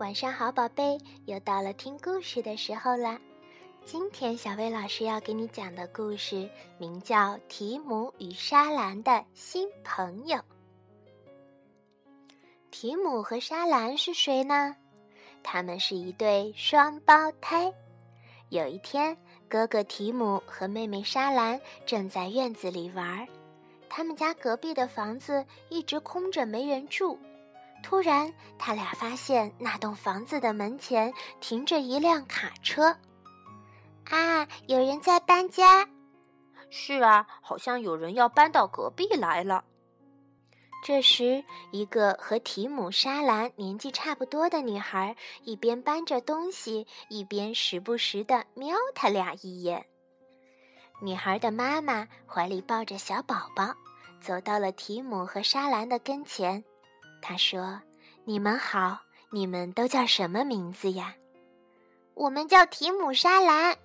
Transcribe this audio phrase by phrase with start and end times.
[0.00, 3.20] 晚上好，宝贝，又到了听故事的时候啦。
[3.84, 6.48] 今天小薇老师要给你讲的故事
[6.78, 10.38] 名叫《提姆与莎兰的新朋友》。
[12.70, 14.74] 提姆和莎兰是谁呢？
[15.42, 17.70] 他们是一对双胞胎。
[18.48, 19.14] 有一天，
[19.50, 23.28] 哥哥提姆和妹妹莎兰正在院子里玩，
[23.90, 27.18] 他们家隔壁的房子一直空着，没人住。
[27.82, 32.96] 突然，他俩发现那栋房子的门前停着一辆卡车。
[34.04, 35.88] 啊，有人在搬家。
[36.70, 39.64] 是啊，好像有人要搬到隔壁来了。
[40.82, 49.84] 这时，一个和提姆、莎兰年纪差不多的女孩一边搬着东西，一边时不时的瞄他俩一眼。
[51.02, 53.74] 女孩的妈妈怀里抱着小宝宝，
[54.20, 56.64] 走到了提姆和莎兰的跟前。
[57.20, 57.80] 他说
[58.24, 61.14] ：“你们好，你们都叫什么名字呀
[62.14, 63.76] ？”“我们叫提姆、莎兰。”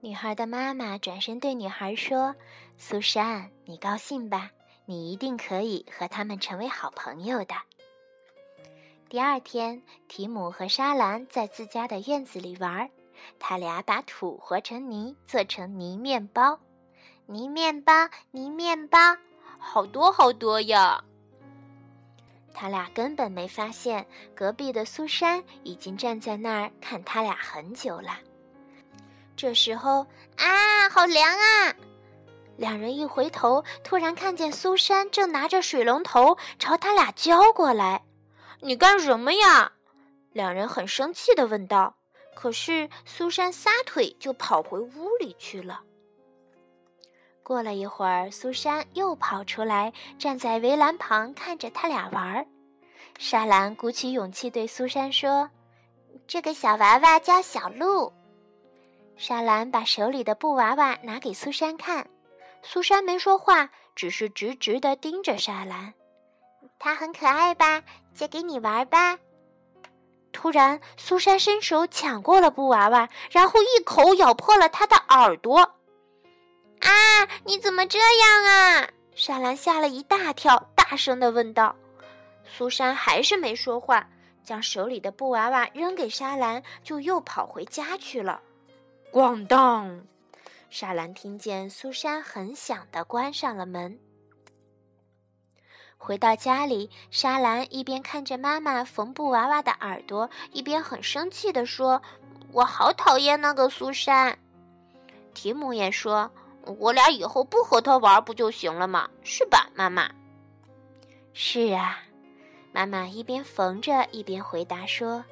[0.00, 2.34] 女孩的妈妈转身对女孩说
[2.76, 4.50] ：“苏珊，你高兴吧？
[4.86, 7.54] 你一定可以和他们成为好朋友的。”
[9.08, 12.90] 第二天，提姆和莎兰在自家的院子里玩，
[13.38, 16.58] 他俩把土和成泥，做成泥面包。
[17.26, 17.92] 泥面包，
[18.32, 18.98] 泥面包，
[19.58, 21.02] 好多好多呀！
[22.54, 28.16] 他俩根本没发现，隔壁的苏珊已经站在那儿看他俩很久了。
[29.36, 31.74] 这时候，啊，好凉啊！
[32.56, 38.04] 两人一回头，突然看见苏珊正拿着水龙头朝他俩浇过来。
[38.62, 39.72] “你干什么呀？”
[40.32, 41.96] 两人很生气的问道。
[42.36, 45.80] 可是苏珊撒腿就跑回屋里去了。
[47.44, 52.46] 过了一会儿，苏珊又跑出来，站在围栏旁看着他俩玩儿。
[53.18, 55.48] 莎兰鼓起勇气对苏珊说
[56.26, 58.10] ：“这个小娃娃叫小鹿。”
[59.16, 62.08] 莎兰把手里的布娃娃拿给苏珊看，
[62.62, 65.92] 苏珊没说话，只是直直地盯着莎兰。
[66.78, 67.82] 它很可爱吧？
[68.14, 69.18] 借给你玩吧。
[70.32, 75.76] 突然，苏珊伸手抢过了布娃娃，然后一口咬破了它的耳朵。
[76.84, 77.28] 啊！
[77.44, 78.88] 你怎么这样啊？
[79.14, 81.74] 莎兰吓了一大跳，大声的问道。
[82.44, 84.06] 苏珊还是没说话，
[84.44, 88.40] 将手里的布娃娃扔给莎兰，就又跑回家去了。
[89.12, 90.04] 咣当！
[90.68, 93.98] 莎兰听见苏珊很响的关上了门。
[95.96, 102.02] 回到家里，莎兰一边看着妈妈缝布娃娃的耳朵，一边很生气的说
[102.52, 104.38] ：“我好讨厌那个苏珊。”
[105.32, 106.30] 提姆也说。
[106.78, 109.08] 我俩以后不和他玩不就行了吗？
[109.22, 110.10] 是吧，妈妈？
[111.32, 111.98] 是啊，
[112.72, 115.24] 妈妈一边缝着一边回答说：“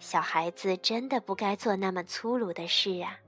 [0.00, 3.18] 小孩子真的不该做那么粗鲁的事啊。”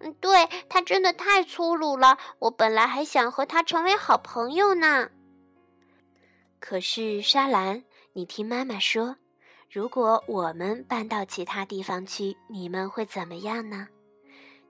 [0.00, 2.18] 嗯，对他真的太粗鲁了。
[2.38, 5.08] 我本来还想和他成为好朋友呢。
[6.60, 7.82] 可是沙兰，
[8.12, 9.16] 你听妈妈说，
[9.70, 13.88] 如果我们搬到其他地方去，你们会怎么样呢？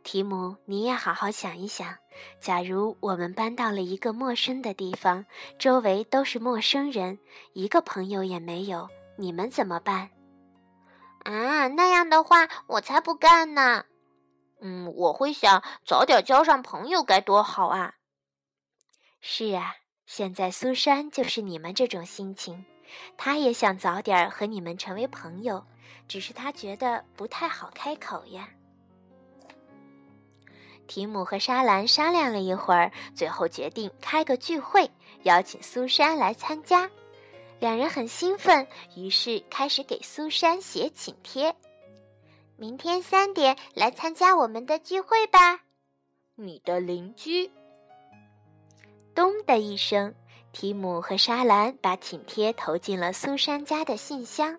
[0.06, 1.96] 提姆，你也好好想一想，
[2.38, 5.26] 假如我们搬到了一个陌生的地方，
[5.58, 7.18] 周围都是陌生人，
[7.54, 10.10] 一个朋友也没有，你们怎么办？
[11.24, 13.84] 啊，那样的话，我才不干呢。
[14.60, 17.94] 嗯，我会想早点交上朋友该多好啊。
[19.20, 19.74] 是啊，
[20.06, 22.64] 现在苏珊就是你们这种心情，
[23.16, 25.66] 她也想早点和你们成为朋友，
[26.06, 28.50] 只是她觉得不太好开口呀。
[30.86, 34.90] 提姆和莎兰商量了一会儿，最后决定开个聚会，
[35.24, 36.90] 邀请苏珊来参加。
[37.58, 41.54] 两人很兴奋，于是开始给苏珊写请帖
[42.56, 45.60] ：“明天三点来参加我们的聚会吧。”
[46.36, 47.50] 你的邻居。
[49.14, 50.14] 咚的一声，
[50.52, 54.58] 提姆和莎兰把请帖投进了苏珊家的信箱。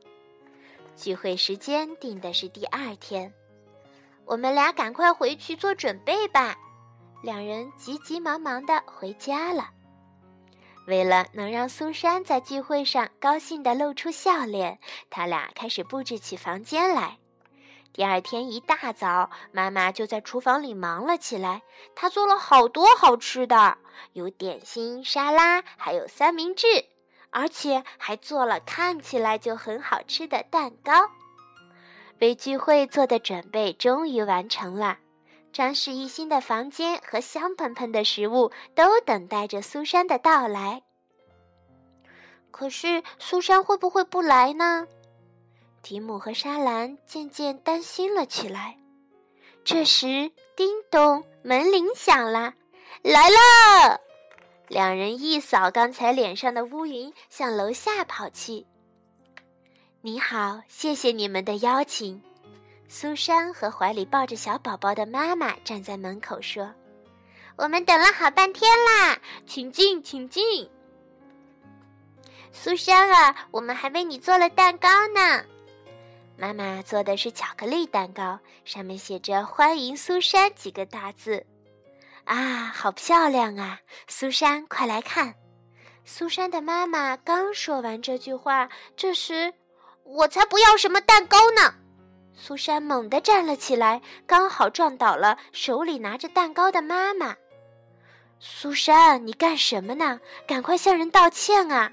[0.95, 3.31] 聚会时间定的是第二天。
[4.27, 6.55] 我们俩赶快回去做准备吧。
[7.23, 9.69] 两人急急忙忙的回家了。
[10.85, 14.79] 为了能让苏珊在聚会上高兴的露出笑脸，
[15.09, 17.17] 他俩开始布置起房间来。
[17.93, 21.63] 第二天一大早，妈妈就在厨房里忙了起来。
[21.95, 23.77] 她做了好多好吃的，
[24.13, 26.67] 有点心、沙拉，还有三明治，
[27.31, 31.09] 而且还做了看起来就很好吃的蛋糕。
[32.19, 34.97] 为聚会做的准备终于完成了，
[35.51, 40.81] 装饰一新的房间和香喷喷的食物都等待着苏珊的到来。
[42.51, 44.87] 可是苏珊会不会不来呢？
[45.83, 48.77] 提姆和莎兰渐渐担心了起来。
[49.63, 52.53] 这时，叮咚，门铃响了，
[53.03, 54.01] 来了！
[54.69, 58.65] 两人一扫刚才脸上的乌云，向楼下跑去。
[60.07, 62.21] 你好，谢谢你们的邀请。
[62.87, 66.73] 苏珊和怀里抱着小宝宝的妈妈站在门口说
[67.59, 70.69] ：“我们等了好半天啦，请进，请进。”
[72.53, 75.43] 苏珊啊，我们还为你做了蛋糕呢。
[76.37, 81.45] 妈妈做的是巧克力蛋糕，上面写着“欢迎苏珊”几个大字。
[82.23, 83.81] 啊，好漂亮啊！
[84.07, 85.35] 苏珊，快来看。
[86.05, 89.53] 苏珊的妈妈刚说完这句话，这时，
[90.07, 91.75] 我才不要什么蛋糕呢！
[92.33, 97.35] 苏珊猛地站了起来，刚好撞倒了手里拿着蛋糕的妈妈。
[98.39, 100.19] 苏珊，你干什么呢？
[100.47, 101.91] 赶快向人道歉啊！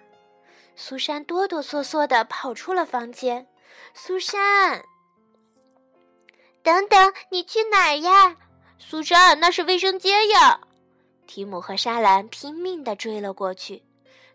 [0.76, 3.46] 苏珊哆哆嗦嗦地跑出了房间。
[3.94, 4.84] 苏珊，
[6.62, 8.36] 等等，你去哪儿呀？
[8.78, 10.60] 苏珊，那是卫生间呀！
[11.26, 13.82] 提姆和莎兰拼命地追了过去。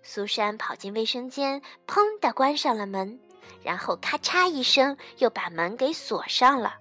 [0.01, 3.19] 苏珊跑进卫生间，砰地关上了门，
[3.63, 6.75] 然后咔嚓一声又把门给锁上了。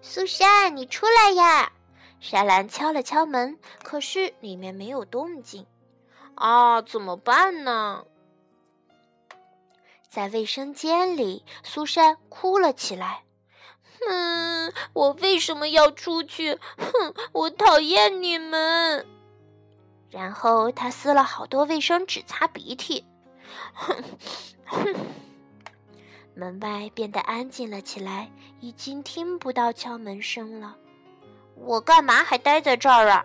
[0.00, 1.72] 苏珊，你出来呀！
[2.20, 5.66] 莎兰敲了敲门，可是里面没有动静。
[6.34, 8.04] 啊，怎么办呢？
[10.08, 13.22] 在卫生间里，苏珊哭了起来。
[14.08, 16.58] 嗯，我为什么要出去？
[16.76, 19.06] 哼，我讨厌你们。
[20.10, 23.04] 然后她撕了好多卫生纸擦鼻涕。
[23.74, 24.04] 哼，
[24.64, 24.94] 哼。
[26.34, 28.30] 门外变得安静了起来，
[28.60, 30.76] 已经听不到敲门声了。
[31.54, 33.24] 我干嘛还待在这儿啊？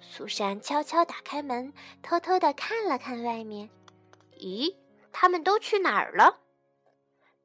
[0.00, 1.72] 苏珊悄悄打开门，
[2.02, 3.70] 偷偷的看了看外面。
[4.38, 4.74] 咦？
[5.10, 6.36] 他们都去哪儿了？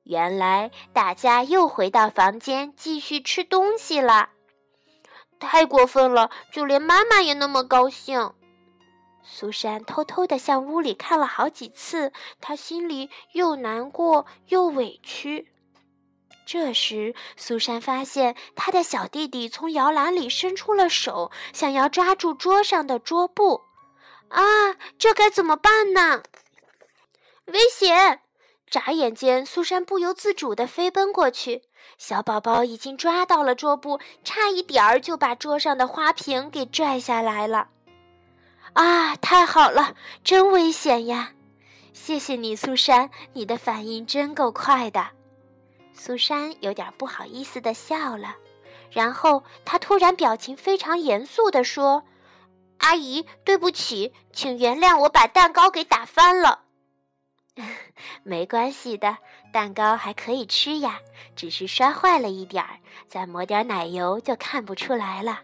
[0.04, 4.30] 原来大家又回到房间继续吃东西了。
[5.40, 8.34] 太过分了，就连妈妈也那么高兴。
[9.24, 12.12] 苏珊偷偷的向屋里看了好几次，
[12.42, 15.50] 她心里又难过又委屈。
[16.46, 23.62] 这时，苏珊发现她的小弟弟从摇篮里伸出了手，想要抓住桌上的桌布。
[24.28, 26.24] 啊，这该怎么办呢？
[27.46, 28.22] 危险！
[28.66, 31.62] 眨眼间，苏珊不由自主地飞奔过去。
[31.98, 37.70] 小宝宝已经抓到了桌布，差一点儿就把桌上的花瓶给拽下来了。
[38.74, 39.96] 啊，太好了！
[40.24, 41.32] 真危险呀！
[41.94, 45.08] 谢谢你，苏珊，你的反应真够快的。
[45.94, 48.36] 苏珊有点不好意思地笑了，
[48.90, 52.04] 然后她突然表情非常严肃地说
[52.80, 56.62] ：“阿姨，对不起，请原谅我把蛋糕给打翻了。
[58.24, 59.18] ”没关系的，
[59.54, 61.00] 蛋糕还可以吃呀，
[61.36, 65.42] 只是摔坏了一点儿，再抹点奶油就看不出来了。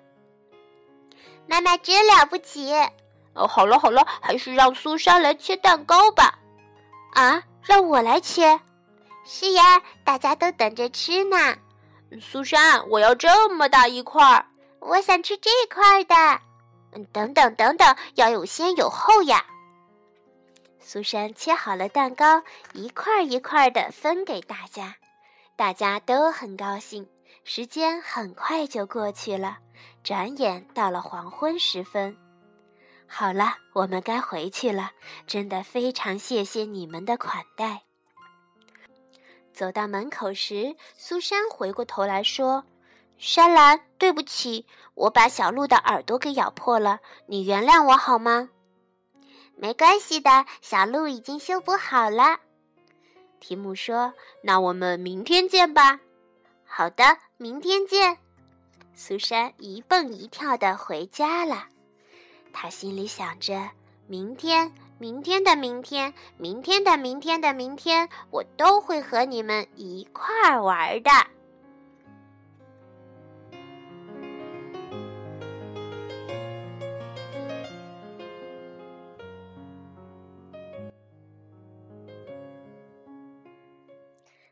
[1.46, 2.72] 妈妈真了不起！
[3.34, 6.38] 哦，好了好了，还是让苏珊来切蛋糕吧。
[7.14, 8.60] 啊，让我来切？
[9.26, 11.38] 是呀，大家都等着吃呢。
[12.20, 14.46] 苏珊，我要这么大一块儿。
[14.80, 16.16] 我想吃这块的。
[16.94, 19.46] 嗯，等等等等，要有先有后呀。
[20.80, 22.42] 苏珊切好了蛋糕，
[22.74, 24.96] 一块一块的分给大家，
[25.56, 27.08] 大家都很高兴。
[27.44, 29.58] 时间很快就过去了，
[30.04, 32.18] 转眼到了黄昏时分。
[33.12, 34.92] 好了，我们该回去了。
[35.26, 37.82] 真的非常谢谢你们的款待。
[39.52, 42.64] 走到门口时，苏珊回过头来说
[43.18, 48.50] ：“山兰，对不起，我把小鹿的耳朵给咬破了，你原谅我好吗？”
[49.58, 52.40] 没关系的，小鹿已经修补好了。
[53.42, 54.14] 提姆说
[54.44, 56.00] ：“那我们明天见吧。
[56.64, 58.20] ”“好的，明天见。”
[58.94, 61.68] 苏珊一蹦一跳的回家了。
[62.52, 63.70] 他心里想着
[64.08, 71.10] ：“明天，明天的明天，明天的明天的明天，我都会和你们一块儿玩的。”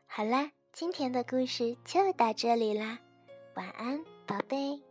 [0.06, 2.98] 好啦，今天的故事就到这里啦，
[3.54, 4.87] 晚安，宝贝。